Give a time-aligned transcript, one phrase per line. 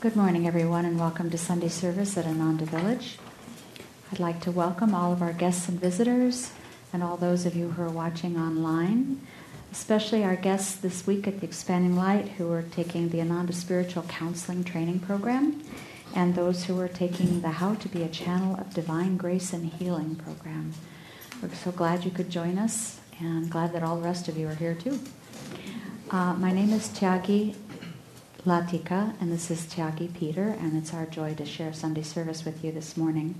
[0.00, 3.18] Good morning, everyone, and welcome to Sunday service at Ananda Village.
[4.10, 6.52] I'd like to welcome all of our guests and visitors,
[6.90, 9.20] and all those of you who are watching online,
[9.70, 14.04] especially our guests this week at the Expanding Light who are taking the Ananda Spiritual
[14.04, 15.62] Counseling Training Program,
[16.16, 19.70] and those who are taking the How to Be a Channel of Divine Grace and
[19.70, 20.72] Healing program.
[21.42, 24.48] We're so glad you could join us, and glad that all the rest of you
[24.48, 24.98] are here too.
[26.10, 27.54] Uh, my name is Tyagi
[28.46, 32.64] Latika, and this is Tyagi Peter, and it's our joy to share Sunday service with
[32.64, 33.34] you this morning.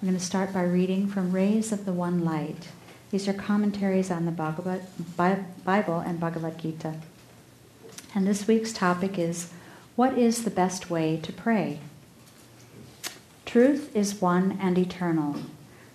[0.00, 2.68] I'm going to start by reading from Rays of the One Light.
[3.10, 4.82] These are commentaries on the Bhagavad,
[5.16, 6.94] Bible and Bhagavad Gita.
[8.14, 9.50] And this week's topic is
[9.96, 11.80] What is the best way to pray?
[13.46, 15.36] Truth is one and eternal.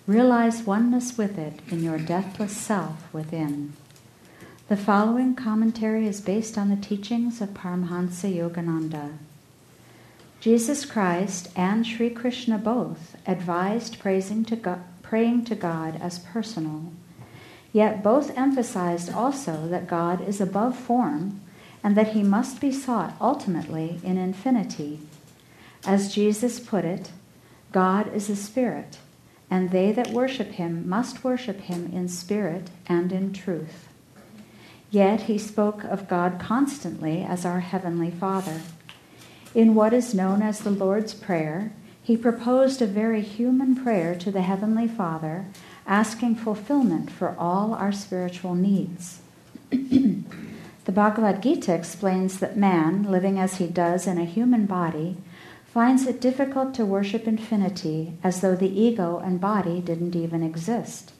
[0.06, 3.72] Realize oneness with it in your deathless self within.
[4.72, 9.18] The following commentary is based on the teachings of Paramhansa Yogananda.
[10.40, 16.90] Jesus Christ and Sri Krishna both advised praising to God, praying to God as personal,
[17.74, 21.42] yet both emphasized also that God is above form
[21.84, 25.00] and that he must be sought ultimately in infinity.
[25.84, 27.10] As Jesus put it,
[27.72, 28.96] God is a spirit,
[29.50, 33.91] and they that worship him must worship him in spirit and in truth.
[34.92, 38.60] Yet he spoke of God constantly as our Heavenly Father.
[39.54, 44.30] In what is known as the Lord's Prayer, he proposed a very human prayer to
[44.30, 45.46] the Heavenly Father,
[45.86, 49.20] asking fulfillment for all our spiritual needs.
[49.70, 55.16] the Bhagavad Gita explains that man, living as he does in a human body,
[55.64, 61.12] finds it difficult to worship infinity as though the ego and body didn't even exist.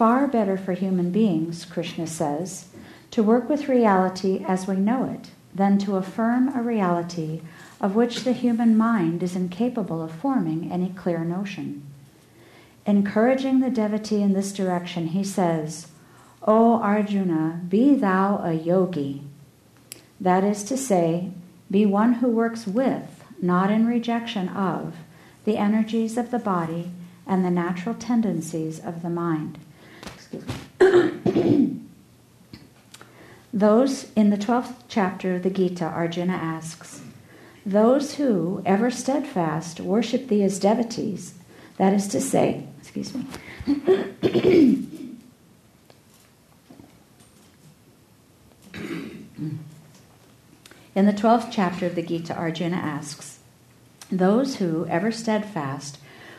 [0.00, 2.69] Far better for human beings, Krishna says,
[3.10, 7.42] to work with reality as we know it than to affirm a reality
[7.80, 11.82] of which the human mind is incapable of forming any clear notion.
[12.86, 15.88] Encouraging the devotee in this direction, he says,
[16.46, 19.22] O Arjuna, be thou a yogi.
[20.20, 21.30] That is to say,
[21.70, 24.94] be one who works with, not in rejection of,
[25.44, 26.90] the energies of the body
[27.26, 29.58] and the natural tendencies of the mind.
[30.02, 30.44] Excuse
[30.80, 31.79] me.
[33.52, 37.02] Those in the 12th chapter of the Gita, Arjuna asks,
[37.66, 41.34] Those who, ever steadfast, worship thee as devotees,
[41.76, 43.26] that is to say, excuse me,
[50.92, 53.38] In the 12th chapter of the Gita, Arjuna asks,
[54.10, 55.98] Those who, ever steadfast,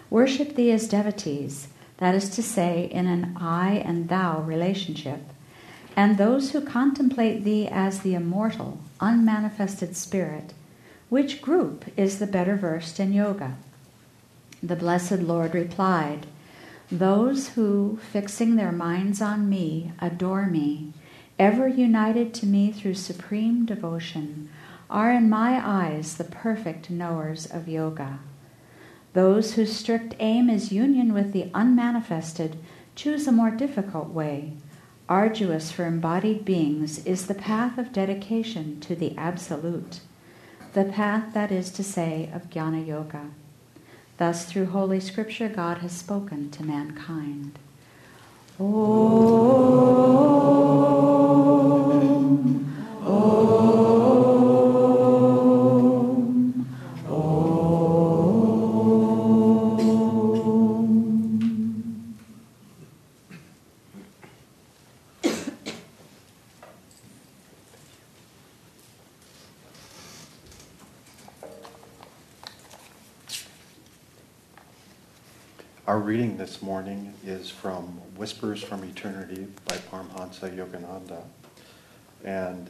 [0.10, 5.31] worship thee as devotees, that is to say, in an I and thou relationship,
[5.96, 10.54] and those who contemplate thee as the immortal, unmanifested spirit,
[11.10, 13.58] which group is the better versed in yoga?
[14.64, 16.28] The blessed Lord replied,
[16.92, 20.94] Those who, fixing their minds on me, adore me,
[21.38, 24.50] ever united to me through supreme devotion,
[24.90, 28.20] are in my eyes the perfect knowers of yoga.
[29.14, 32.58] Those whose strict aim is union with the unmanifested
[32.96, 34.54] choose a more difficult way
[35.10, 40.00] arduous for embodied beings is the path of dedication to the Absolute,
[40.74, 43.32] the path, that is to say, of Jnana Yoga.
[44.18, 47.58] Thus, through Holy Scripture, God has spoken to mankind.
[48.60, 50.31] Om,
[75.88, 81.24] Our reading this morning is from Whispers from Eternity by Paramhansa Yogananda.
[82.24, 82.70] And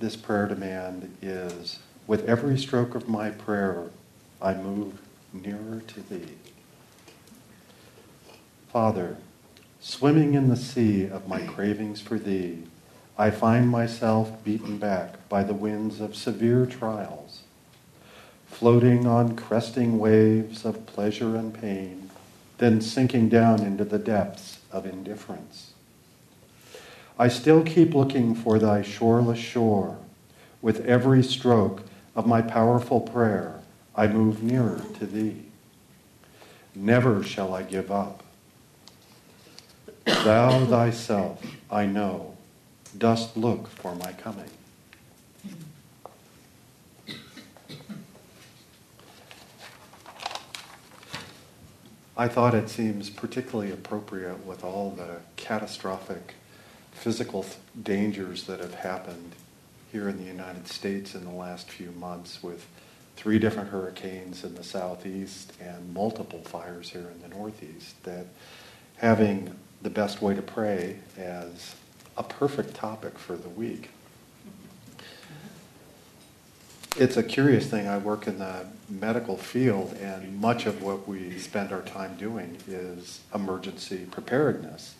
[0.00, 3.90] this prayer demand is With every stroke of my prayer,
[4.40, 4.98] I move
[5.30, 6.36] nearer to thee.
[8.72, 9.18] Father,
[9.80, 12.62] swimming in the sea of my cravings for thee,
[13.18, 17.43] I find myself beaten back by the winds of severe trials
[18.54, 22.08] floating on cresting waves of pleasure and pain,
[22.58, 25.72] then sinking down into the depths of indifference.
[27.18, 29.98] I still keep looking for thy shoreless shore.
[30.62, 31.82] With every stroke
[32.14, 33.60] of my powerful prayer,
[33.96, 35.42] I move nearer to thee.
[36.76, 38.22] Never shall I give up.
[40.04, 42.36] Thou thyself, I know,
[42.96, 44.50] dost look for my coming.
[52.16, 56.34] I thought it seems particularly appropriate with all the catastrophic
[56.92, 59.32] physical th- dangers that have happened
[59.90, 62.68] here in the United States in the last few months with
[63.16, 68.26] three different hurricanes in the southeast and multiple fires here in the northeast that
[68.98, 69.52] having
[69.82, 71.74] the best way to pray as
[72.16, 73.90] a perfect topic for the week
[76.96, 77.88] it's a curious thing.
[77.88, 82.56] I work in the medical field, and much of what we spend our time doing
[82.68, 84.94] is emergency preparedness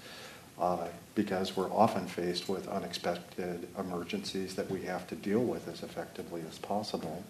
[0.58, 5.82] uh, because we're often faced with unexpected emergencies that we have to deal with as
[5.82, 7.22] effectively as possible.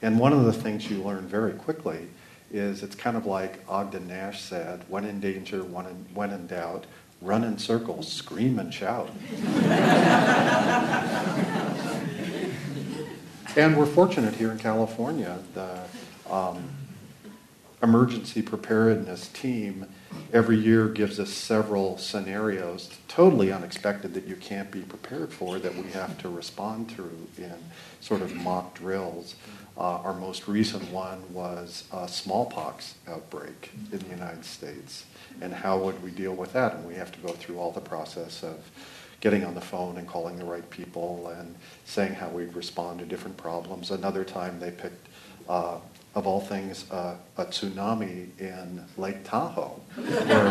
[0.00, 2.06] And one of the things you learn very quickly
[2.52, 6.46] is it's kind of like Ogden Nash said when in danger, when in, when in
[6.46, 6.86] doubt,
[7.20, 9.10] run in circles, scream and shout.
[13.54, 15.38] And we're fortunate here in California.
[15.52, 15.82] The
[16.30, 16.70] um,
[17.82, 19.84] emergency preparedness team
[20.32, 25.74] every year gives us several scenarios, totally unexpected that you can't be prepared for, that
[25.76, 27.52] we have to respond to in
[28.00, 29.34] sort of mock drills.
[29.76, 35.04] Uh, our most recent one was a smallpox outbreak in the United States.
[35.42, 36.76] And how would we deal with that?
[36.76, 38.70] And we have to go through all the process of
[39.22, 41.54] getting on the phone and calling the right people and
[41.84, 43.92] saying how we'd respond to different problems.
[43.92, 45.06] Another time they picked,
[45.48, 45.78] uh,
[46.16, 49.80] of all things, uh, a tsunami in Lake Tahoe.
[49.94, 50.48] Where,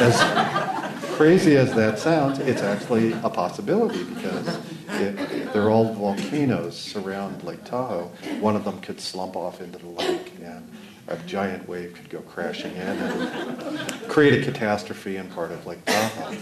[0.00, 4.58] as crazy as that sounds, it's actually a possibility because
[4.88, 8.10] it, they're all volcanoes surround Lake Tahoe.
[8.40, 10.66] One of them could slump off into the lake and
[11.08, 15.84] a giant wave could go crashing in and create a catastrophe in part of Lake
[15.84, 16.36] Tahoe.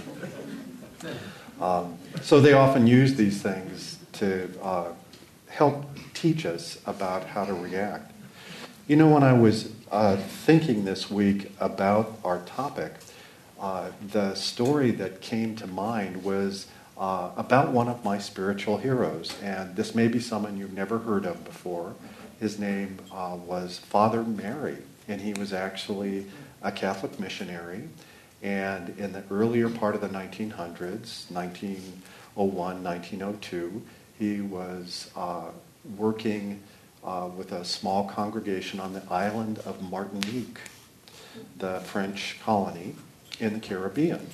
[1.60, 4.92] Um, so they often use these things to uh,
[5.48, 8.12] help teach us about how to react.
[8.86, 12.92] You know, when I was uh, thinking this week about our topic,
[13.60, 16.66] uh, the story that came to mind was
[16.98, 19.36] uh, about one of my spiritual heroes.
[19.42, 21.94] And this may be someone you've never heard of before.
[22.40, 26.26] His name uh, was Father Mary, and he was actually
[26.62, 27.88] a Catholic missionary.
[28.44, 33.82] And in the earlier part of the 1900s, 1901, 1902,
[34.18, 35.46] he was uh,
[35.96, 36.60] working
[37.02, 40.58] uh, with a small congregation on the island of Martinique,
[41.56, 42.94] the French colony
[43.40, 44.26] in the Caribbean.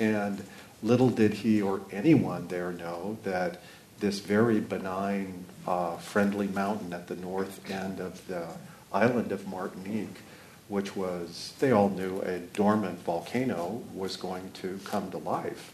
[0.00, 0.44] And
[0.82, 3.62] little did he or anyone there know that
[4.00, 8.48] this very benign, uh, friendly mountain at the north end of the
[8.92, 10.18] island of Martinique
[10.74, 15.72] which was, they all knew a dormant volcano was going to come to life.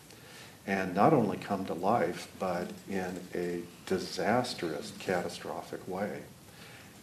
[0.67, 6.21] And not only come to life, but in a disastrous, catastrophic way.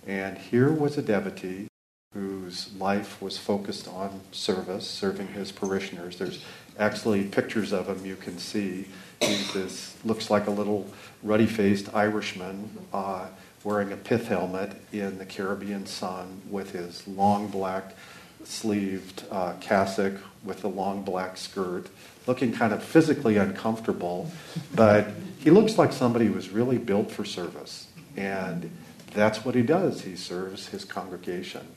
[0.05, 1.69] And here was a devotee
[2.13, 6.19] whose life was focused on service, serving his parishioners.
[6.19, 6.45] There's
[6.77, 8.85] actually pictures of him you can see.
[9.19, 10.85] This, looks like a little
[11.23, 12.77] ruddy faced Irishman.
[12.93, 13.25] Uh,
[13.63, 17.95] wearing a pith helmet in the Caribbean sun with his long black
[18.43, 20.13] sleeved uh, cassock
[20.43, 21.87] with a long black skirt,
[22.25, 24.31] looking kind of physically uncomfortable,
[24.73, 25.07] but
[25.39, 27.87] he looks like somebody who was really built for service.
[28.15, 28.71] And
[29.13, 30.01] that's what he does.
[30.01, 31.67] He serves his congregation.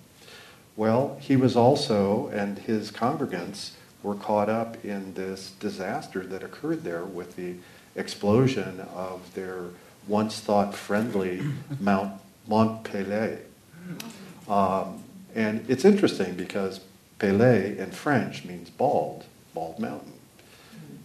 [0.77, 6.85] Well, he was also, and his congregants were caught up in this disaster that occurred
[6.85, 7.57] there with the
[7.97, 9.65] explosion of their
[10.07, 11.43] once thought friendly
[11.81, 13.39] Mount Mont Pelée.
[14.49, 15.03] Um,
[15.35, 16.81] and it's interesting because
[17.19, 20.13] Pelée in French means bald, bald mountain.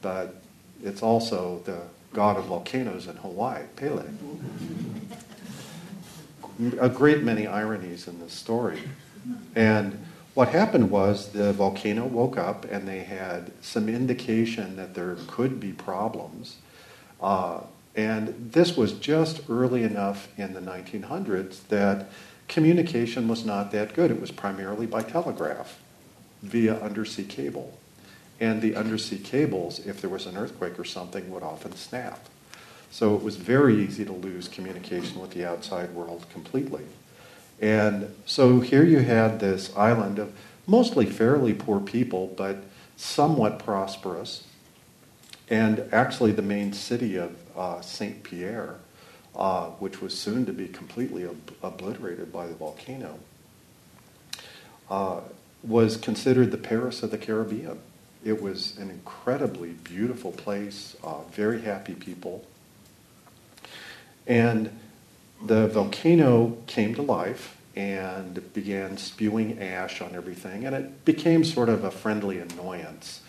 [0.01, 0.41] But
[0.83, 1.81] it's also the
[2.13, 4.05] god of volcanoes in Hawaii, Pele.
[6.79, 8.79] A great many ironies in this story.
[9.55, 15.17] And what happened was the volcano woke up and they had some indication that there
[15.27, 16.57] could be problems.
[17.21, 17.61] Uh,
[17.95, 22.09] and this was just early enough in the 1900s that
[22.47, 24.11] communication was not that good.
[24.11, 25.79] It was primarily by telegraph
[26.41, 27.77] via undersea cable.
[28.39, 32.27] And the undersea cables, if there was an earthquake or something, would often snap.
[32.91, 36.83] So it was very easy to lose communication with the outside world completely.
[37.61, 40.33] And so here you had this island of
[40.67, 42.57] mostly fairly poor people, but
[42.97, 44.43] somewhat prosperous,
[45.49, 48.24] and actually the main city of uh, St.
[48.24, 48.75] Pierre,
[49.35, 53.19] uh, which was soon to be completely ob- obliterated by the volcano,
[54.89, 55.21] uh,
[55.63, 57.79] was considered the Paris of the Caribbean.
[58.24, 62.45] It was an incredibly beautiful place, uh, very happy people.
[64.27, 64.71] And
[65.43, 71.69] the volcano came to life and began spewing ash on everything, and it became sort
[71.69, 73.21] of a friendly annoyance.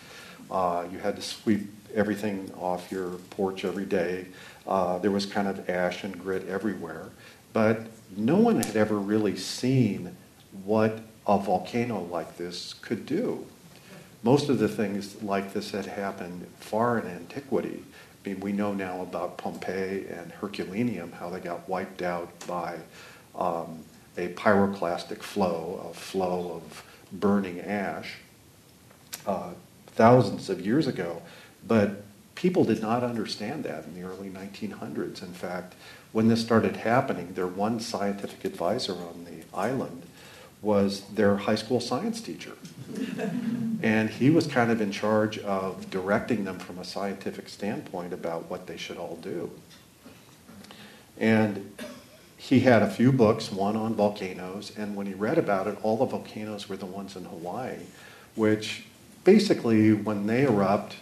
[0.49, 4.25] Uh, you had to sweep everything off your porch every day.
[4.67, 7.09] Uh, there was kind of ash and grit everywhere,
[7.53, 10.15] but no one had ever really seen
[10.63, 13.45] what a volcano like this could do.
[14.23, 17.83] Most of the things like this had happened far in antiquity.
[18.25, 22.77] I mean, we know now about Pompeii and Herculaneum, how they got wiped out by
[23.35, 23.83] um,
[24.17, 28.15] a pyroclastic flow, a flow of burning ash,
[29.25, 29.51] uh,
[29.87, 31.21] thousands of years ago.
[31.67, 32.03] But
[32.35, 35.21] people did not understand that in the early 1900s.
[35.21, 35.75] In fact,
[36.11, 40.03] when this started happening, their one scientific advisor on the island
[40.61, 42.53] was their high school science teacher.
[43.83, 48.49] and he was kind of in charge of directing them from a scientific standpoint about
[48.49, 49.51] what they should all do.
[51.19, 51.73] And
[52.37, 55.97] he had a few books, one on volcanoes, and when he read about it, all
[55.97, 57.79] the volcanoes were the ones in Hawaii,
[58.35, 58.85] which
[59.23, 60.95] basically, when they erupt,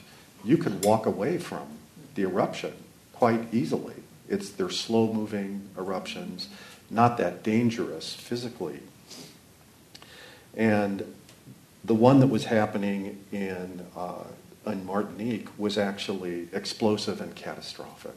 [0.45, 1.67] you can walk away from
[2.13, 2.73] the eruption
[3.13, 3.95] quite easily.
[4.29, 6.49] It's they're slow moving eruptions,
[6.89, 8.79] not that dangerous physically.
[10.55, 11.13] And
[11.83, 14.23] the one that was happening in, uh,
[14.65, 18.15] in Martinique was actually explosive and catastrophic.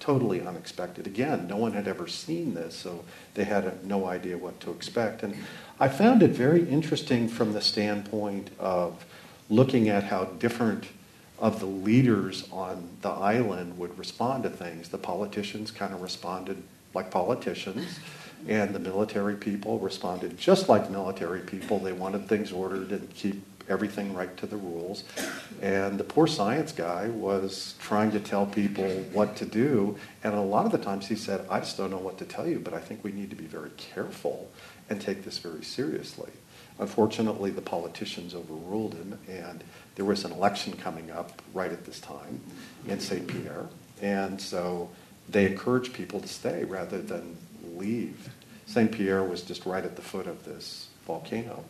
[0.00, 1.06] Totally unexpected.
[1.06, 3.04] Again, no one had ever seen this, so
[3.34, 5.22] they had a, no idea what to expect.
[5.22, 5.36] And
[5.78, 9.04] I found it very interesting from the standpoint of
[9.48, 10.86] looking at how different
[11.44, 14.88] of the leaders on the island would respond to things.
[14.88, 16.62] The politicians kind of responded
[16.94, 18.00] like politicians,
[18.48, 21.78] and the military people responded just like military people.
[21.78, 25.04] They wanted things ordered and keep everything right to the rules.
[25.60, 29.98] And the poor science guy was trying to tell people what to do.
[30.22, 32.48] And a lot of the times he said, I just don't know what to tell
[32.48, 34.50] you, but I think we need to be very careful
[34.88, 36.30] and take this very seriously.
[36.78, 39.62] Unfortunately, the politicians overruled him, and
[39.94, 42.40] there was an election coming up right at this time
[42.88, 43.26] in St.
[43.26, 43.66] Pierre.
[44.02, 44.90] And so
[45.28, 47.36] they encouraged people to stay rather than
[47.76, 48.28] leave.
[48.66, 48.90] St.
[48.90, 51.64] Pierre was just right at the foot of this volcano.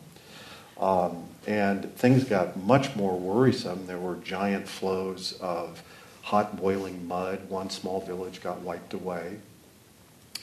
[0.79, 3.85] Um, and things got much more worrisome.
[3.87, 5.81] There were giant flows of
[6.21, 7.49] hot boiling mud.
[7.49, 9.37] One small village got wiped away.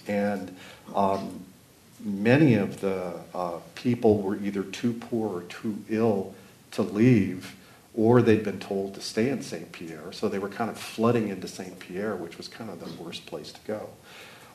[0.06, 0.56] And
[0.94, 1.44] um,
[2.04, 6.34] many of the uh, people were either too poor or too ill
[6.72, 7.54] to leave,
[7.94, 9.70] or they'd been told to stay in St.
[9.72, 10.12] Pierre.
[10.12, 11.78] So they were kind of flooding into St.
[11.78, 13.90] Pierre, which was kind of the worst place to go.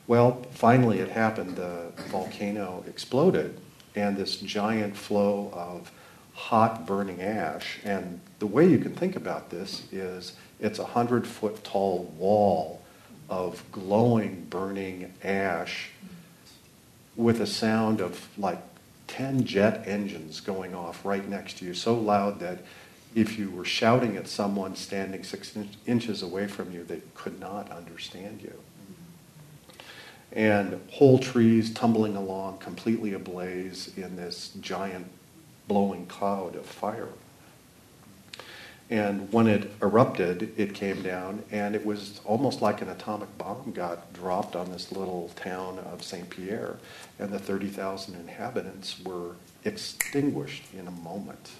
[0.06, 1.56] Well, finally it happened.
[1.56, 3.58] The volcano exploded,
[3.94, 5.92] and this giant flow of
[6.34, 7.78] hot burning ash.
[7.84, 12.82] And the way you can think about this is it's a hundred foot tall wall
[13.28, 15.90] of glowing, burning ash
[17.18, 18.62] with a sound of like
[19.08, 22.60] 10 jet engines going off right next to you, so loud that
[23.14, 27.40] if you were shouting at someone standing six in- inches away from you, they could
[27.40, 28.54] not understand you.
[30.30, 35.08] And whole trees tumbling along, completely ablaze in this giant
[35.66, 37.08] blowing cloud of fire.
[38.90, 43.72] And when it erupted, it came down, and it was almost like an atomic bomb
[43.72, 46.28] got dropped on this little town of St.
[46.30, 46.78] Pierre,
[47.18, 51.50] and the 30,000 inhabitants were extinguished in a moment,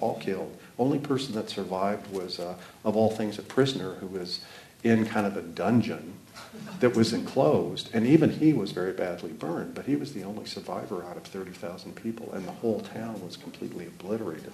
[0.00, 0.56] all killed.
[0.76, 4.40] Only person that survived was, uh, of all things, a prisoner who was
[4.82, 6.14] in kind of a dungeon
[6.80, 10.46] that was enclosed, and even he was very badly burned, but he was the only
[10.46, 14.52] survivor out of 30,000 people, and the whole town was completely obliterated.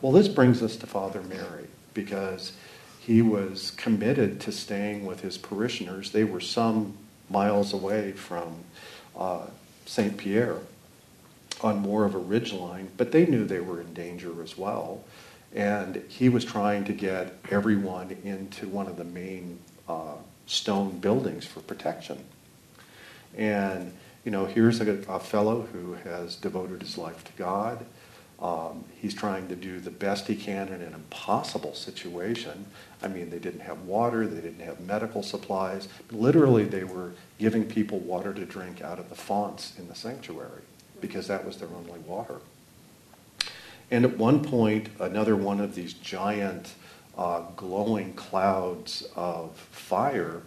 [0.00, 2.52] Well, this brings us to Father Mary because
[3.00, 6.12] he was committed to staying with his parishioners.
[6.12, 6.96] They were some
[7.30, 8.64] miles away from
[9.16, 9.46] uh,
[9.86, 10.16] St.
[10.16, 10.58] Pierre
[11.62, 15.04] on more of a ridge line, but they knew they were in danger as well.
[15.54, 20.16] And he was trying to get everyone into one of the main uh,
[20.46, 22.24] stone buildings for protection.
[23.36, 23.92] And,
[24.24, 27.84] you know, here's a, a fellow who has devoted his life to God.
[28.44, 32.66] Um, he's trying to do the best he can in an impossible situation.
[33.02, 35.88] I mean, they didn't have water, they didn't have medical supplies.
[36.10, 40.60] Literally, they were giving people water to drink out of the fonts in the sanctuary
[41.00, 42.40] because that was their only water.
[43.90, 46.74] And at one point, another one of these giant
[47.16, 50.42] uh, glowing clouds of fire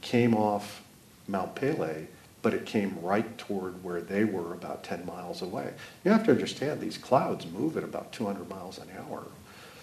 [0.00, 0.82] came off
[1.28, 2.06] Mount Pelée
[2.42, 5.72] but it came right toward where they were about 10 miles away.
[6.04, 9.24] You have to understand these clouds move at about 200 miles an hour.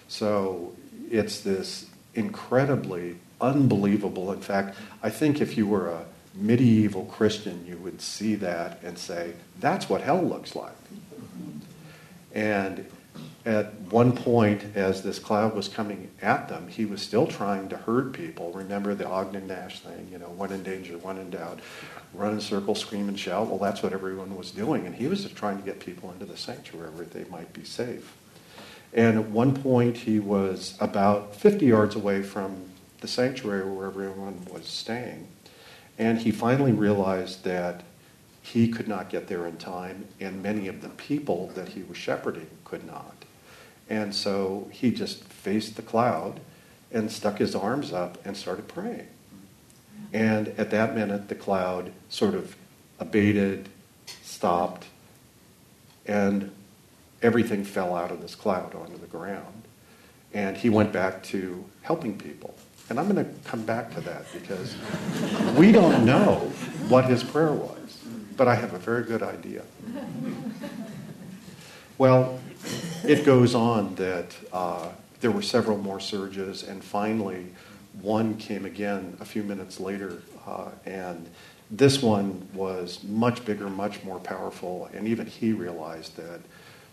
[0.08, 0.74] So
[1.10, 4.32] it's this incredibly unbelievable.
[4.32, 8.98] In fact, I think if you were a medieval Christian, you would see that and
[8.98, 10.72] say, that's what hell looks like.
[12.32, 12.86] And
[13.46, 17.76] at one point, as this cloud was coming at them, he was still trying to
[17.76, 18.52] herd people.
[18.52, 21.60] Remember the Ogden Nash thing, you know, one in danger, one in doubt,
[22.12, 23.46] run in a circle, scream and shout.
[23.46, 24.84] Well, that's what everyone was doing.
[24.84, 27.64] And he was just trying to get people into the sanctuary where they might be
[27.64, 28.14] safe.
[28.92, 32.70] And at one point, he was about 50 yards away from
[33.00, 35.28] the sanctuary where everyone was staying.
[35.98, 37.84] And he finally realized that
[38.42, 41.96] he could not get there in time, and many of the people that he was
[41.96, 43.19] shepherding could not.
[43.90, 46.40] And so he just faced the cloud
[46.92, 49.08] and stuck his arms up and started praying.
[50.12, 52.56] And at that minute, the cloud sort of
[53.00, 53.68] abated,
[54.22, 54.86] stopped,
[56.06, 56.50] and
[57.22, 59.62] everything fell out of this cloud onto the ground.
[60.32, 62.54] And he went back to helping people.
[62.88, 64.74] And I'm going to come back to that because
[65.56, 66.36] we don't know
[66.88, 67.98] what his prayer was,
[68.36, 69.62] but I have a very good idea.
[72.00, 72.40] Well,
[73.04, 74.88] it goes on that uh,
[75.20, 77.48] there were several more surges, and finally,
[78.00, 81.28] one came again a few minutes later, uh, and
[81.70, 86.40] this one was much bigger, much more powerful, and even he realized that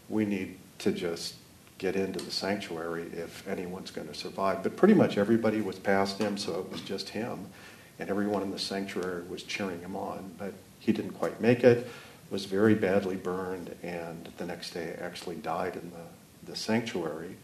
[0.09, 1.35] we need to just
[1.77, 4.61] get into the sanctuary if anyone's going to survive.
[4.61, 7.45] But pretty much everybody was past him, so it was just him,
[7.97, 10.33] and everyone in the sanctuary was cheering him on.
[10.37, 11.87] But he didn't quite make it,
[12.29, 17.35] was very badly burned, and the next day actually died in the, the sanctuary.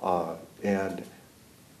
[0.00, 1.04] Uh, and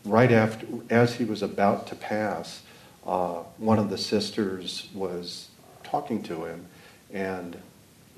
[0.04, 2.62] right after, as he was about to pass,
[3.06, 5.48] uh, one of the sisters was
[5.82, 6.66] talking to him,
[7.12, 7.56] and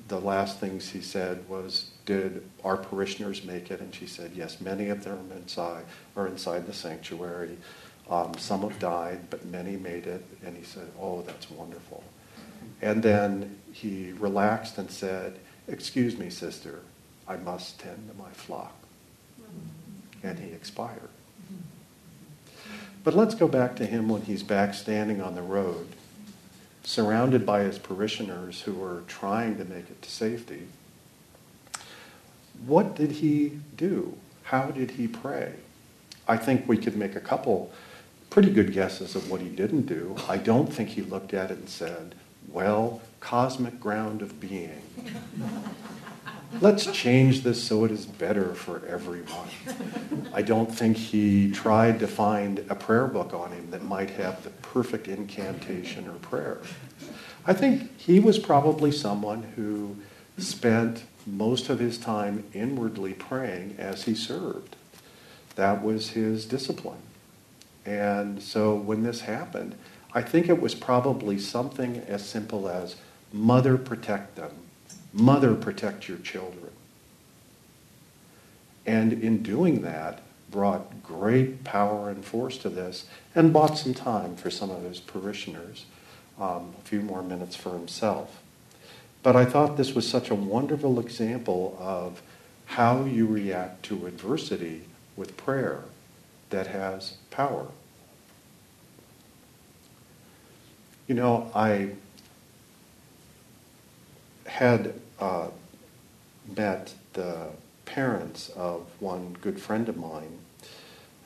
[0.09, 4.61] the last things he said was, "Did our parishioners make it?" And she said, "Yes,
[4.61, 5.85] many of them inside
[6.17, 7.57] are inside the sanctuary.
[8.11, 12.05] Um, some have died, but many made it." And he said, "Oh, that's wonderful."
[12.83, 16.81] And then he relaxed and said, "Excuse me, sister,
[17.27, 18.75] I must tend to my flock."
[20.22, 21.11] And he expired.
[23.03, 25.88] But let's go back to him when he's back standing on the road,
[26.85, 30.68] surrounded by his parishioners who are trying to make it to safety.
[32.64, 34.16] What did he do?
[34.44, 35.55] How did he pray?
[36.29, 37.72] I think we could make a couple
[38.31, 40.16] pretty good guesses of what he didn't do.
[40.29, 42.14] I don't think he looked at it and said,
[42.48, 44.83] well, cosmic ground of being.
[46.61, 49.48] Let's change this so it is better for everyone.
[50.33, 54.44] I don't think he tried to find a prayer book on him that might have
[54.44, 56.59] the perfect incantation or prayer.
[57.44, 59.96] I think he was probably someone who
[60.38, 64.76] spent most of his time inwardly praying as he served.
[65.57, 67.02] That was his discipline.
[67.85, 69.74] And so when this happened,
[70.14, 72.96] I think it was probably something as simple as,
[73.33, 74.53] Mother, protect them.
[75.12, 76.70] Mother, protect your children.
[78.87, 84.37] And in doing that, brought great power and force to this and bought some time
[84.37, 85.85] for some of his parishioners,
[86.38, 88.40] um, a few more minutes for himself.
[89.24, 92.22] But I thought this was such a wonderful example of
[92.66, 94.83] how you react to adversity
[95.16, 95.85] with prayer
[96.50, 97.68] that has power.
[101.07, 101.90] You know, I
[104.47, 105.49] had uh,
[106.57, 107.49] met the
[107.85, 110.38] parents of one good friend of mine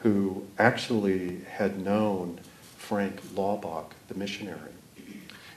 [0.01, 2.41] who actually had known
[2.77, 4.73] Frank Laubach, the missionary.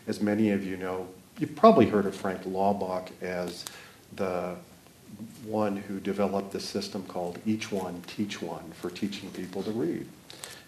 [0.05, 1.07] As many of you know,
[1.39, 3.65] you've probably heard of Frank Laubach as
[4.15, 4.55] the
[5.45, 10.07] one who developed the system called Each One, Teach One for teaching people to read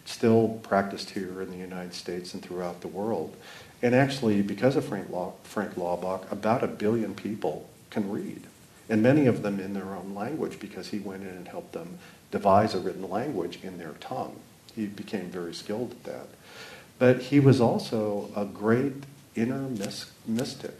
[0.05, 3.35] still practiced here in the United States and throughout the world.
[3.81, 8.43] And actually, because of Frank, Law, Frank Laubach, about a billion people can read,
[8.89, 11.99] and many of them in their own language because he went in and helped them
[12.31, 14.39] devise a written language in their tongue.
[14.75, 16.27] He became very skilled at that.
[16.97, 18.93] But he was also a great
[19.35, 19.67] inner
[20.25, 20.79] mystic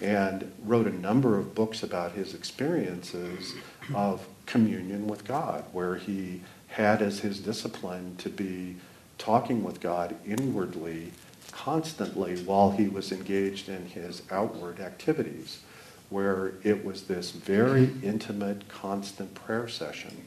[0.00, 3.54] and wrote a number of books about his experiences
[3.94, 8.76] of communion with God, where he had as his discipline to be
[9.18, 11.12] talking with God inwardly
[11.50, 15.60] constantly while he was engaged in his outward activities,
[16.08, 20.24] where it was this very intimate, constant prayer session.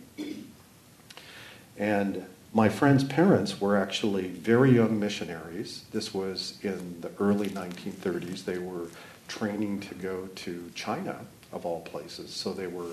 [1.77, 5.83] And my friend's parents were actually very young missionaries.
[5.91, 8.45] This was in the early 1930s.
[8.45, 8.87] They were
[9.27, 12.31] training to go to China, of all places.
[12.31, 12.91] So they were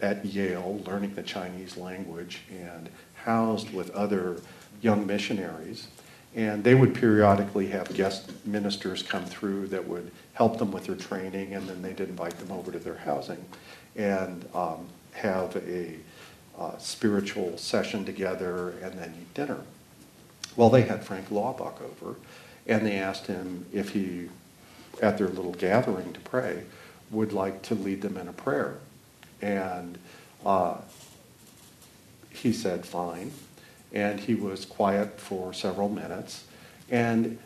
[0.00, 4.40] at Yale learning the Chinese language and housed with other
[4.82, 5.88] young missionaries.
[6.34, 10.96] And they would periodically have guest ministers come through that would help them with their
[10.96, 13.44] training, and then they'd invite them over to their housing
[13.94, 15.94] and um, have a
[16.58, 19.60] uh, spiritual session together and then eat dinner.
[20.56, 22.16] Well, they had Frank Laubach over,
[22.66, 24.28] and they asked him if he,
[25.00, 26.64] at their little gathering to pray,
[27.10, 28.78] would like to lead them in a prayer.
[29.42, 29.98] And
[30.44, 30.76] uh,
[32.30, 33.32] he said, fine.
[33.92, 36.44] And he was quiet for several minutes.
[36.90, 37.38] And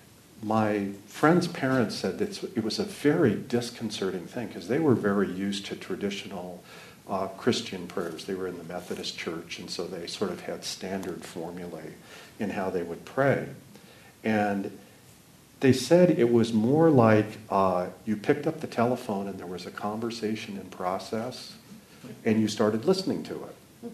[0.42, 5.30] my friend's parents said that it was a very disconcerting thing because they were very
[5.30, 6.62] used to traditional
[7.08, 8.24] uh, Christian prayers.
[8.24, 11.94] They were in the Methodist Church, and so they sort of had standard formulae
[12.38, 13.48] in how they would pray.
[14.22, 14.76] And
[15.60, 19.66] they said it was more like uh, you picked up the telephone and there was
[19.66, 21.54] a conversation in process,
[22.24, 23.92] and you started listening to it.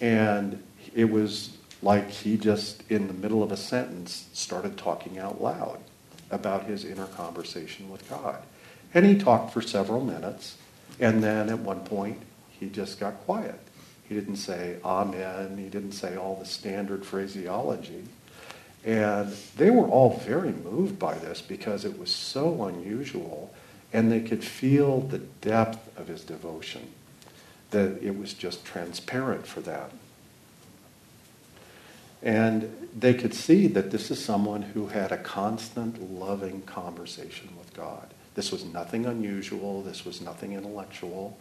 [0.00, 0.62] And
[0.94, 5.78] it was like he just, in the middle of a sentence, started talking out loud
[6.30, 8.42] about his inner conversation with God.
[8.94, 10.56] And he talked for several minutes,
[11.00, 12.18] and then at one point,
[12.50, 13.58] he just got quiet.
[14.08, 18.04] He didn't say amen, he didn't say all the standard phraseology.
[18.84, 23.54] And they were all very moved by this because it was so unusual,
[23.92, 26.88] and they could feel the depth of his devotion,
[27.72, 29.90] that it was just transparent for that.
[32.22, 37.74] And they could see that this is someone who had a constant, loving conversation with
[37.74, 38.14] God.
[38.34, 39.82] This was nothing unusual.
[39.82, 41.36] This was nothing intellectual.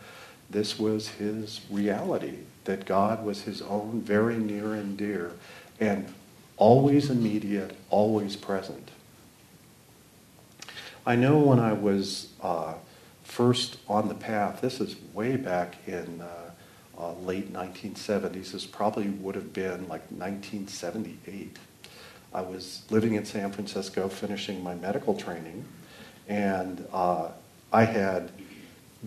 [0.49, 5.31] This was his reality, that God was his own, very near and dear,
[5.79, 6.11] and
[6.57, 8.89] always immediate, always present.
[11.05, 12.73] I know when I was uh,
[13.31, 16.51] first on the path, this is way back in uh,
[16.99, 18.51] uh, late 1970s.
[18.51, 21.57] This probably would have been like 1978.
[22.33, 25.63] I was living in San Francisco finishing my medical training,
[26.27, 27.29] and uh,
[27.71, 28.31] I had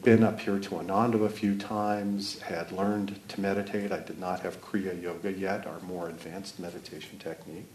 [0.02, 3.92] been up here to Ananda a few times, had learned to meditate.
[3.92, 7.66] I did not have Kriya Yoga yet, our more advanced meditation technique,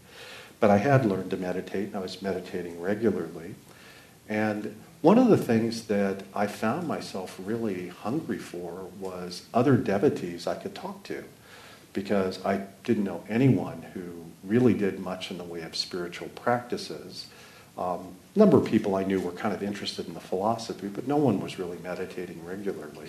[0.58, 3.54] but I had learned to meditate, and I was meditating regularly.
[4.28, 10.46] And one of the things that I found myself really hungry for was other devotees
[10.46, 11.24] I could talk to
[11.92, 14.02] because I didn't know anyone who
[14.44, 17.26] really did much in the way of spiritual practices.
[17.78, 21.08] Um, a number of people I knew were kind of interested in the philosophy, but
[21.08, 23.08] no one was really meditating regularly.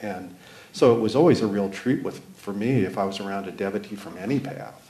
[0.00, 0.36] And
[0.72, 3.52] so it was always a real treat with, for me if I was around a
[3.52, 4.84] devotee from any path.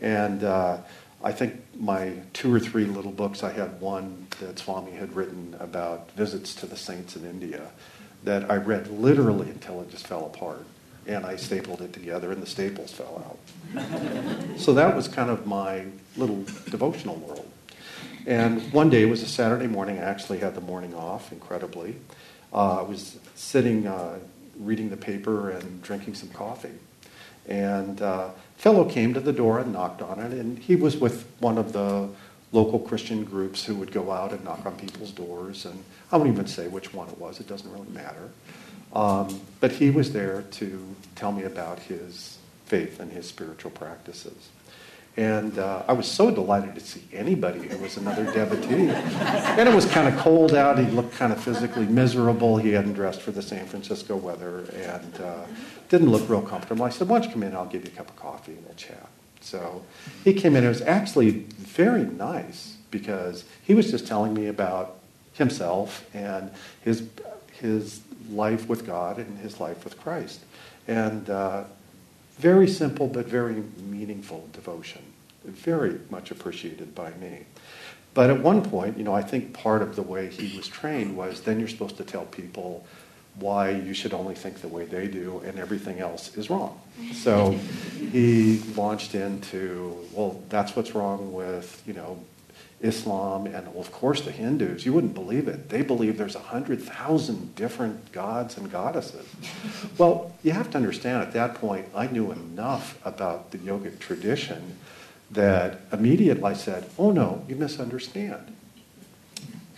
[0.00, 0.78] And uh,
[1.22, 5.54] I think my two or three little books, I had one that Swami had written
[5.60, 7.70] about visits to the saints in India
[8.24, 10.64] that I read literally until it just fell apart.
[11.06, 13.38] And I stapled it together and the staples fell
[13.76, 14.58] out.
[14.58, 17.50] so that was kind of my little devotional world.
[18.26, 21.96] And one day, it was a Saturday morning, I actually had the morning off, incredibly.
[22.52, 24.18] Uh, I was sitting uh,
[24.58, 26.74] reading the paper and drinking some coffee.
[27.46, 28.30] And uh,
[28.60, 31.72] fellow came to the door and knocked on it, and he was with one of
[31.72, 32.06] the
[32.52, 35.64] local Christian groups who would go out and knock on people's doors.
[35.64, 38.28] And I won't even say which one it was, it doesn't really matter.
[38.92, 44.50] Um, but he was there to tell me about his faith and his spiritual practices.
[45.16, 48.88] And uh, I was so delighted to see anybody who was another devotee.
[48.88, 50.78] and it was kind of cold out.
[50.78, 52.56] He looked kind of physically miserable.
[52.56, 55.44] He hadn't dressed for the San Francisco weather and uh,
[55.88, 56.84] didn't look real comfortable.
[56.84, 57.54] I said, Why don't you come in?
[57.54, 59.08] I'll give you a cup of coffee and we'll chat.
[59.40, 59.82] So
[60.22, 60.64] he came in.
[60.64, 64.98] It was actually very nice because he was just telling me about
[65.34, 66.50] himself and
[66.82, 67.08] his,
[67.52, 70.40] his life with God and his life with Christ.
[70.86, 71.64] And uh,
[72.40, 75.02] very simple but very meaningful devotion.
[75.44, 77.44] Very much appreciated by me.
[78.12, 81.16] But at one point, you know, I think part of the way he was trained
[81.16, 82.84] was then you're supposed to tell people
[83.36, 86.80] why you should only think the way they do and everything else is wrong.
[87.12, 87.52] So
[88.12, 92.18] he launched into, well, that's what's wrong with, you know,
[92.80, 94.86] Islam and, of course, the Hindus.
[94.86, 95.68] You wouldn't believe it.
[95.68, 99.26] They believe there's 100,000 different gods and goddesses.
[99.98, 104.78] Well, you have to understand at that point, I knew enough about the yogic tradition
[105.30, 108.56] that immediately I said, oh no, you misunderstand.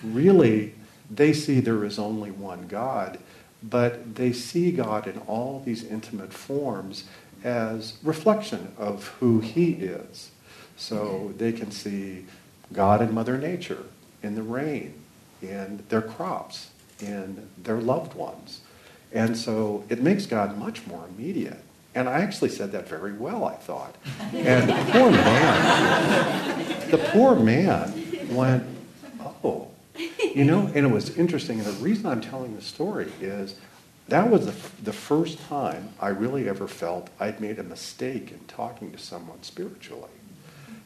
[0.02, 0.74] Really,
[1.10, 3.18] they see there is only one God,
[3.62, 7.04] but they see God in all these intimate forms
[7.44, 10.30] as reflection of who he is.
[10.76, 12.26] So they can see
[12.72, 13.84] God and Mother Nature,
[14.22, 14.94] in the rain,
[15.40, 18.60] in their crops, in their loved ones.
[19.12, 21.62] And so it makes God much more immediate.
[21.94, 23.96] And I actually said that very well, I thought.
[24.32, 27.92] And the poor man, the poor man
[28.30, 28.64] went,
[29.44, 29.68] oh,
[30.34, 31.58] you know, and it was interesting.
[31.58, 33.56] And the reason I'm telling the story is
[34.08, 38.40] that was the, the first time I really ever felt I'd made a mistake in
[38.48, 40.08] talking to someone spiritually.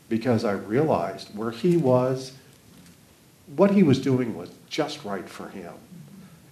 [0.08, 2.32] Because I realized where he was,
[3.54, 5.74] what he was doing was just right for him.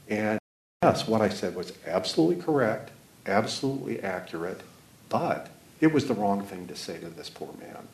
[0.09, 0.39] And
[0.83, 2.91] yes, what I said was absolutely correct,
[3.27, 4.61] absolutely accurate,
[5.09, 7.89] but it was the wrong thing to say to this poor man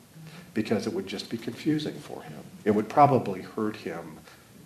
[0.53, 2.43] because it would just be confusing for him.
[2.65, 4.17] It would probably hurt him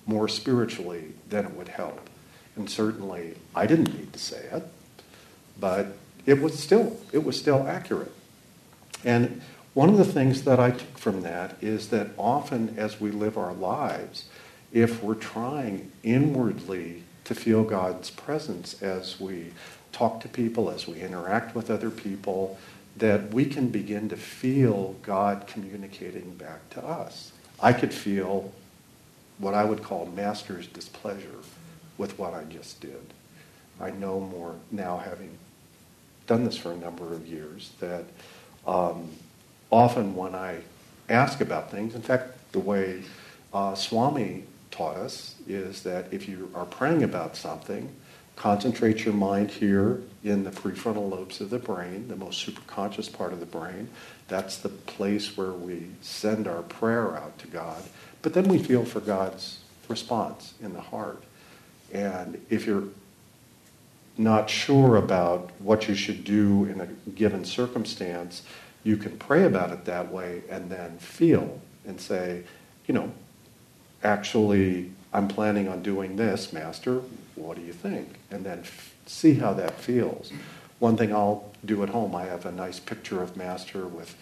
[0.06, 2.10] more spiritually than it would help.
[2.56, 4.64] And certainly I didn't need to say it,
[5.60, 8.12] but it was still it was still accurate.
[9.04, 9.42] And
[9.76, 13.38] one of the things that I took from that is that often as we live
[13.38, 14.24] our lives,
[14.72, 19.52] if we're trying inwardly to feel God's presence as we
[19.92, 22.58] talk to people, as we interact with other people,
[22.96, 27.34] that we can begin to feel God communicating back to us.
[27.60, 28.54] I could feel
[29.40, 31.42] what I would call master's displeasure
[31.98, 33.14] with what I just did.
[33.82, 35.38] I know more now, having
[36.28, 38.06] done this for a number of years, that
[38.66, 39.10] um,
[39.76, 40.62] often when I
[41.10, 43.04] ask about things, in fact, the way
[43.54, 47.94] uh, Swami taught us is that if you are praying about something,
[48.38, 53.34] concentrate your mind here in the prefrontal lobes of the brain, the most superconscious part
[53.34, 53.90] of the brain.
[54.30, 57.84] That's the place where we send our prayer out to God.
[58.22, 59.60] But then we feel for God's
[59.90, 61.22] response in the heart.
[61.92, 62.86] And if you're
[64.18, 68.42] not sure about what you should do in a given circumstance,
[68.86, 72.44] you can pray about it that way and then feel and say,
[72.88, 73.12] you know,
[74.04, 77.02] actually, I'm planning on doing this, Master.
[77.36, 78.08] What do you think?
[78.32, 80.32] And then f- see how that feels.
[80.80, 84.16] One thing I'll do at home, I have a nice picture of Master with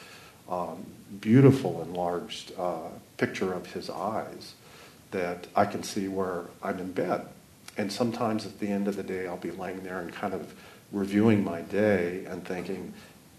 [0.50, 0.86] um,
[1.22, 4.54] beautiful enlarged uh, picture of his eyes
[5.12, 7.28] that I can see where I'm in bed
[7.78, 10.54] and sometimes at the end of the day, I'll be laying there and kind of
[10.92, 12.94] reviewing my day and thinking,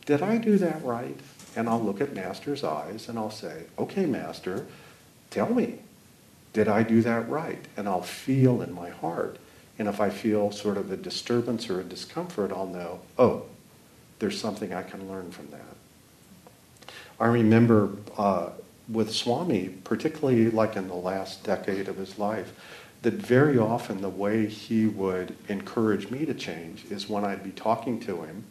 [0.06, 1.18] did I do that right?
[1.56, 4.66] And I'll look at Master's eyes and I'll say, okay, Master,
[5.30, 5.78] tell me,
[6.52, 7.64] did I do that right?
[7.76, 9.38] And I'll feel in my heart.
[9.78, 13.44] And if I feel sort of a disturbance or a discomfort, I'll know, oh,
[14.18, 16.88] there's something I can learn from that.
[17.18, 18.50] I remember uh,
[18.88, 22.52] with Swami, particularly like in the last decade of his life,
[23.02, 27.50] that very often the way he would encourage me to change is when I'd be
[27.50, 28.44] talking to him,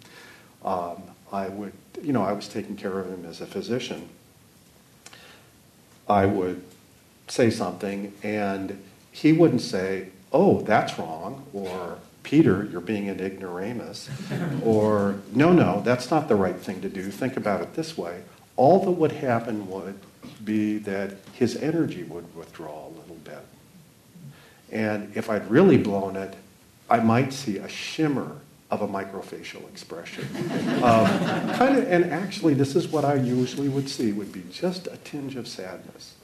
[0.63, 1.01] um,
[1.33, 4.07] I would, you know, I was taking care of him as a physician.
[6.07, 6.63] I would
[7.27, 14.09] say something, and he wouldn't say, "Oh, that's wrong," or "Peter, you're being an ignoramus,"
[14.63, 17.09] or "No, no, that's not the right thing to do.
[17.09, 18.21] Think about it this way."
[18.55, 19.97] All that would happen would
[20.43, 23.43] be that his energy would withdraw a little bit.
[24.71, 26.35] And if I'd really blown it,
[26.87, 28.37] I might see a shimmer
[28.73, 30.27] of a microfacial expression.
[30.83, 31.05] um,
[31.53, 34.97] kind of, and actually, this is what I usually would see would be just a
[34.97, 36.15] tinge of sadness.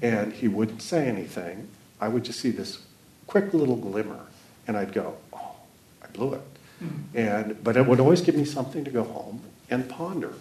[0.00, 1.68] And he wouldn't say anything.
[2.00, 2.78] I would just see this
[3.26, 4.20] quick little glimmer,
[4.66, 5.56] and I'd go, "Oh,
[6.02, 6.42] I blew it."
[6.82, 7.18] Mm-hmm.
[7.18, 10.34] And but it would always give me something to go home and ponder,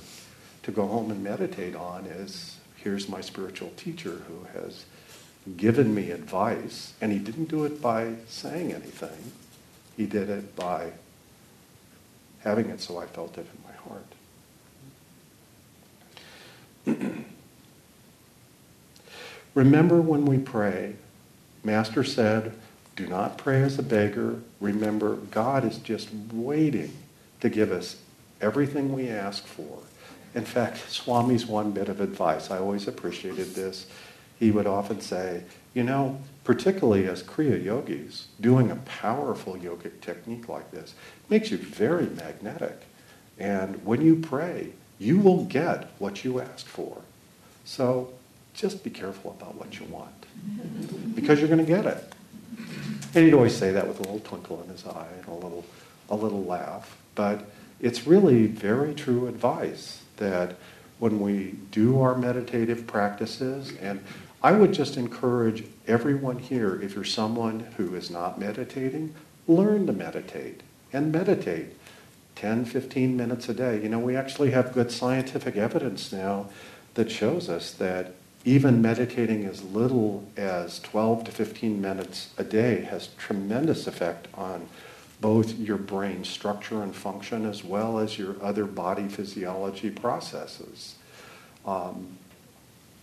[0.64, 2.06] to go home and meditate on.
[2.06, 4.86] Is here's my spiritual teacher who has
[5.58, 9.32] given me advice, and he didn't do it by saying anything.
[9.98, 10.94] He did it by
[12.44, 13.74] having it so I felt it in my
[16.96, 17.26] heart.
[19.54, 20.96] Remember when we pray,
[21.64, 22.54] Master said,
[22.96, 24.40] do not pray as a beggar.
[24.60, 26.94] Remember, God is just waiting
[27.40, 27.98] to give us
[28.40, 29.80] everything we ask for.
[30.34, 33.88] In fact, Swami's one bit of advice, I always appreciated this
[34.42, 35.44] he would often say,
[35.76, 40.96] you know, particularly as Kriya yogis, doing a powerful yogic technique like this
[41.30, 42.84] makes you very magnetic.
[43.38, 47.02] And when you pray, you will get what you ask for.
[47.66, 48.14] So
[48.54, 50.26] just be careful about what you want
[51.16, 52.14] because you're going to get it.
[53.14, 55.66] And he'd always say that with a little twinkle in his eye and a little,
[56.10, 56.98] a little laugh.
[57.16, 57.50] But
[57.80, 60.56] it's really very true advice that
[61.00, 64.04] when we do our meditative practices and
[64.44, 69.14] I would just encourage everyone here, if you're someone who is not meditating,
[69.48, 71.68] learn to meditate and meditate
[72.36, 73.82] 10, 15 minutes a day.
[73.82, 76.50] You know, we actually have good scientific evidence now
[76.96, 82.82] that shows us that even meditating as little as 12 to 15 minutes a day
[82.82, 84.68] has tremendous effect on
[85.20, 90.96] both your brain structure and function as well as your other body physiology processes.
[91.64, 92.18] Um,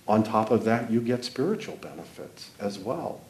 [0.08, 3.20] on top of that, you get spiritual benefits as well.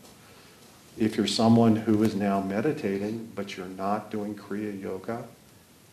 [0.96, 5.24] If you're someone who is now meditating, but you're not doing Kriya Yoga,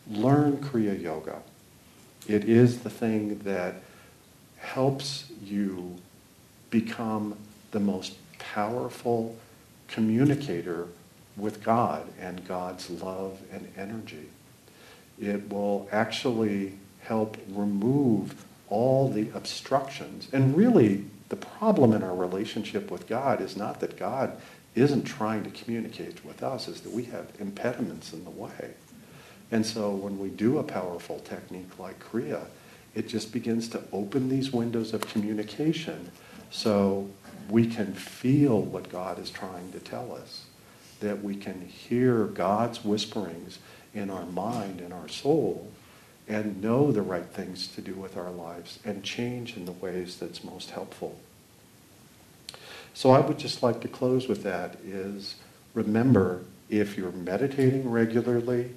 [0.08, 1.42] learn Kriya Yoga.
[2.28, 3.82] It is the thing that
[4.58, 5.96] helps you
[6.70, 7.36] become
[7.72, 9.36] the most powerful
[9.88, 10.86] communicator
[11.36, 14.28] with God and God's love and energy.
[15.20, 20.28] It will actually help remove all the obstructions.
[20.32, 24.36] And really, the problem in our relationship with God is not that God
[24.74, 28.74] isn't trying to communicate with us, is that we have impediments in the way.
[29.50, 32.46] And so when we do a powerful technique like Kriya,
[32.94, 36.10] it just begins to open these windows of communication
[36.50, 37.08] so
[37.48, 40.46] we can feel what God is trying to tell us,
[41.00, 43.58] that we can hear God's whisperings
[43.94, 45.70] in our mind and our soul
[46.28, 50.16] and know the right things to do with our lives and change in the ways
[50.16, 51.18] that's most helpful.
[52.94, 55.36] So I would just like to close with that is
[55.74, 58.70] remember if you're meditating regularly,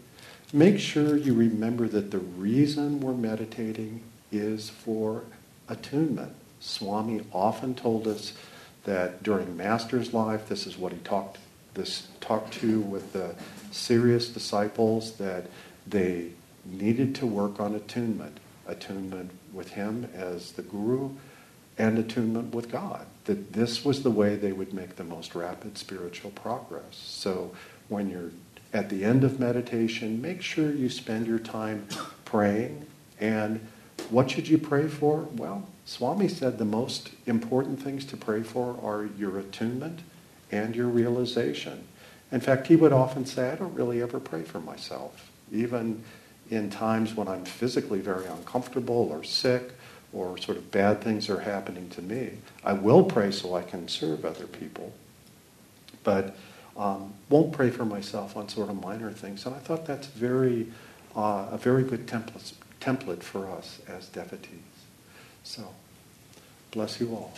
[0.53, 5.23] make sure you remember that the reason we're meditating is for
[5.67, 6.33] attunement.
[6.59, 8.33] Swami often told us
[8.83, 11.37] that during Master's life, this is what he talked
[11.75, 13.33] this talked to with the
[13.71, 15.45] serious disciples that
[15.87, 16.29] they
[16.65, 21.11] needed to work on attunement, attunement with him as the guru,
[21.77, 23.05] and attunement with God.
[23.25, 26.83] That this was the way they would make the most rapid spiritual progress.
[26.91, 27.51] So
[27.87, 28.31] when you're
[28.73, 31.87] at the end of meditation, make sure you spend your time
[32.25, 32.85] praying.
[33.19, 33.65] And
[34.09, 35.27] what should you pray for?
[35.35, 40.01] Well, Swami said the most important things to pray for are your attunement
[40.51, 41.87] and your realization.
[42.31, 45.31] In fact, he would often say, I don't really ever pray for myself.
[45.51, 46.03] Even
[46.49, 49.71] in times when I'm physically very uncomfortable or sick
[50.11, 52.39] or sort of bad things are happening to me.
[52.63, 54.93] I will pray so I can serve other people,
[56.03, 56.35] but
[56.75, 59.45] um, won't pray for myself on sort of minor things.
[59.45, 60.71] And I thought that's very
[61.15, 64.59] uh, a very good template template for us as devotees.
[65.43, 65.67] So,
[66.71, 67.33] bless you all.